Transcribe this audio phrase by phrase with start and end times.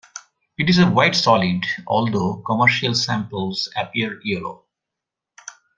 [0.57, 4.63] It is a white solid, although commercial samples appear yellow.